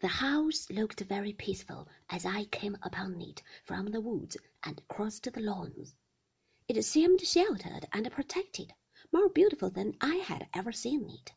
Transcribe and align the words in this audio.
The 0.00 0.08
house 0.08 0.68
looked 0.68 1.00
very 1.00 1.32
peaceful 1.32 1.88
as 2.10 2.26
I 2.26 2.44
came 2.44 2.76
upon 2.82 3.18
it 3.22 3.42
from 3.64 3.86
the 3.86 4.00
woods 4.02 4.36
and 4.62 4.86
crossed 4.88 5.22
the 5.32 5.40
lawns. 5.40 5.94
It 6.68 6.82
seemed 6.82 7.22
sheltered 7.22 7.88
and 7.94 8.12
protected, 8.12 8.74
more 9.10 9.30
beautiful 9.30 9.70
than 9.70 9.96
I 10.02 10.16
had 10.16 10.50
ever 10.52 10.70
seen 10.70 11.08
it. 11.08 11.32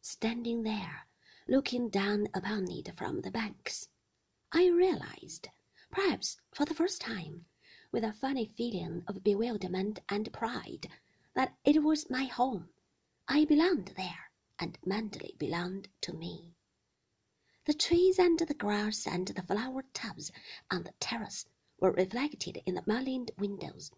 Standing 0.00 0.64
there, 0.64 1.06
looking 1.46 1.88
down 1.88 2.26
upon 2.34 2.68
it 2.68 2.96
from 2.96 3.20
the 3.20 3.30
banks, 3.30 3.88
I 4.50 4.66
realized, 4.66 5.46
perhaps 5.88 6.40
for 6.52 6.64
the 6.64 6.74
first 6.74 7.00
time, 7.00 7.46
with 7.92 8.02
a 8.02 8.12
funny 8.12 8.46
feeling 8.46 9.04
of 9.06 9.22
bewilderment 9.22 10.00
and 10.08 10.32
pride, 10.32 10.90
that 11.34 11.56
it 11.64 11.84
was 11.84 12.10
my 12.10 12.24
home. 12.24 12.70
I 13.28 13.44
belonged 13.44 13.92
there, 13.96 14.32
and 14.58 14.80
Manderley 14.84 15.38
belonged 15.38 15.90
to 16.00 16.12
me. 16.12 16.56
The 17.64 17.74
trees 17.74 18.18
and 18.18 18.40
the 18.40 18.54
grass 18.54 19.06
and 19.06 19.28
the 19.28 19.42
flower 19.44 19.84
tubs 19.94 20.32
on 20.68 20.82
the 20.82 20.94
terrace 20.98 21.46
were 21.78 21.92
reflected 21.92 22.60
in 22.66 22.74
the 22.74 22.82
mullioned 22.88 23.30
windows. 23.38 23.92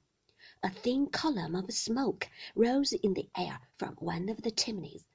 A 0.62 0.68
thin 0.68 1.06
column 1.08 1.54
of 1.54 1.72
smoke 1.72 2.28
rose 2.54 2.92
in 2.92 3.14
the 3.14 3.30
air 3.34 3.60
from 3.78 3.94
one 3.94 4.28
of 4.28 4.42
the 4.42 4.50
chimneys. 4.50 5.06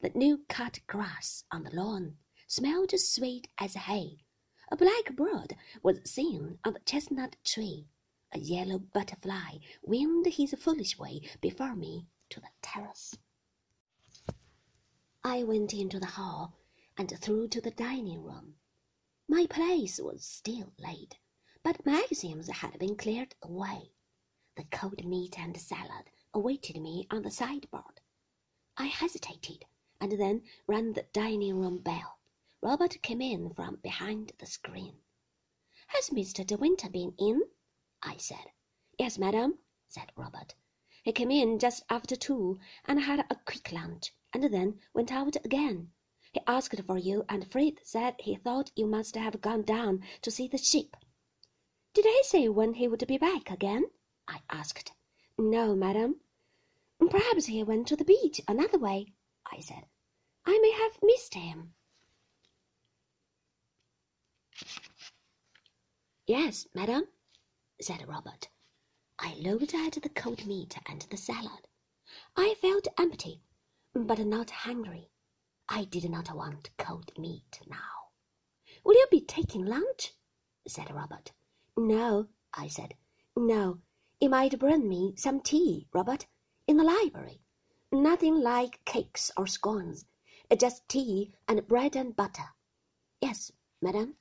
The 0.00 0.10
new 0.16 0.38
cut 0.48 0.80
grass 0.88 1.44
on 1.52 1.62
the 1.62 1.70
lawn 1.70 2.18
smelled 2.48 2.90
sweet 2.98 3.46
as 3.56 3.74
hay. 3.74 4.24
A 4.72 4.76
black 4.76 5.14
bird 5.14 5.56
was 5.84 6.00
seen 6.04 6.58
on 6.64 6.72
the 6.72 6.80
chestnut 6.80 7.36
tree. 7.44 7.86
A 8.32 8.38
yellow 8.40 8.80
butterfly 8.80 9.58
winged 9.80 10.26
his 10.26 10.54
foolish 10.58 10.98
way 10.98 11.20
before 11.40 11.76
me 11.76 12.08
to 12.30 12.40
the 12.40 12.50
terrace. 12.62 13.16
I 15.22 15.44
went 15.44 15.72
into 15.72 16.00
the 16.00 16.06
hall 16.06 16.58
and 16.96 17.10
through 17.20 17.48
to 17.48 17.60
the 17.60 17.70
dining 17.70 18.22
room. 18.22 18.56
My 19.28 19.46
place 19.46 19.98
was 20.00 20.24
still 20.24 20.72
laid, 20.78 21.16
but 21.62 21.86
magazines 21.86 22.48
had 22.48 22.78
been 22.78 22.96
cleared 22.96 23.34
away. 23.42 23.92
The 24.56 24.64
cold 24.64 25.04
meat 25.04 25.38
and 25.38 25.58
salad 25.60 26.10
awaited 26.34 26.80
me 26.80 27.06
on 27.10 27.22
the 27.22 27.30
sideboard. 27.30 28.00
I 28.76 28.86
hesitated 28.86 29.64
and 30.00 30.12
then 30.12 30.42
rang 30.66 30.92
the 30.92 31.06
dining 31.12 31.58
room 31.58 31.78
bell. 31.78 32.18
Robert 32.60 33.00
came 33.02 33.20
in 33.20 33.54
from 33.54 33.76
behind 33.76 34.32
the 34.38 34.46
screen. 34.46 34.96
Has 35.86 36.10
Mr. 36.10 36.46
De 36.46 36.56
Winter 36.56 36.90
been 36.90 37.14
in? 37.18 37.42
I 38.02 38.16
said. 38.16 38.52
Yes, 38.98 39.18
madam, 39.18 39.58
said 39.88 40.12
Robert. 40.16 40.54
He 41.02 41.12
came 41.12 41.30
in 41.30 41.58
just 41.58 41.84
after 41.88 42.16
two 42.16 42.58
and 42.84 43.00
had 43.00 43.26
a 43.30 43.36
quick 43.44 43.72
lunch, 43.72 44.12
and 44.32 44.44
then 44.44 44.80
went 44.94 45.10
out 45.12 45.36
again. 45.44 45.92
He 46.32 46.40
asked 46.46 46.80
for 46.86 46.96
you, 46.96 47.24
and 47.28 47.50
Frith 47.50 47.80
said 47.84 48.16
he 48.18 48.36
thought 48.36 48.72
you 48.74 48.86
must 48.86 49.16
have 49.16 49.42
gone 49.42 49.62
down 49.62 50.02
to 50.22 50.30
see 50.30 50.48
the 50.48 50.56
ship. 50.56 50.96
Did 51.92 52.06
he 52.06 52.22
say 52.24 52.48
when 52.48 52.74
he 52.74 52.88
would 52.88 53.06
be 53.06 53.18
back 53.18 53.50
again? 53.50 53.90
I 54.26 54.40
asked. 54.48 54.92
No, 55.36 55.74
madam. 55.76 56.20
Perhaps 56.98 57.46
he 57.46 57.62
went 57.62 57.86
to 57.88 57.96
the 57.96 58.04
beach 58.04 58.40
another 58.48 58.78
way, 58.78 59.12
I 59.44 59.60
said. 59.60 59.84
I 60.46 60.58
may 60.58 60.70
have 60.72 61.02
missed 61.02 61.34
him. 61.34 61.74
Yes, 66.26 66.66
madam, 66.72 67.08
said 67.80 68.08
Robert. 68.08 68.48
I 69.18 69.34
looked 69.34 69.74
at 69.74 70.00
the 70.00 70.08
cold 70.08 70.46
meat 70.46 70.78
and 70.86 71.02
the 71.02 71.16
salad. 71.18 71.68
I 72.36 72.54
felt 72.54 72.88
empty, 72.98 73.42
but 73.92 74.18
not 74.20 74.50
hungry. 74.50 75.10
I 75.68 75.84
did 75.84 76.10
not 76.10 76.34
want 76.34 76.70
cold 76.76 77.16
meat 77.16 77.60
now. 77.68 78.10
Will 78.84 78.94
you 78.94 79.06
be 79.10 79.20
taking 79.20 79.64
lunch? 79.64 80.12
said 80.66 80.90
Robert. 80.90 81.32
No, 81.76 82.28
I 82.52 82.68
said. 82.68 82.94
No, 83.36 83.78
you 84.20 84.28
might 84.28 84.58
bring 84.58 84.88
me 84.88 85.14
some 85.16 85.40
tea, 85.40 85.86
Robert, 85.92 86.26
in 86.66 86.76
the 86.76 86.84
library. 86.84 87.40
Nothing 87.90 88.40
like 88.40 88.84
cakes 88.84 89.30
or 89.36 89.46
scones, 89.46 90.04
just 90.56 90.88
tea 90.88 91.34
and 91.46 91.66
bread 91.66 91.96
and 91.96 92.14
butter. 92.14 92.54
Yes, 93.20 93.52
madam. 93.80 94.16